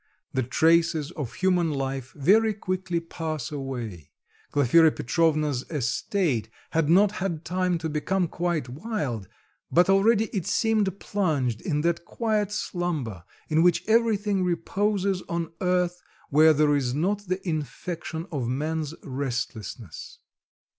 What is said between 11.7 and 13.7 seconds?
that quiet slumber in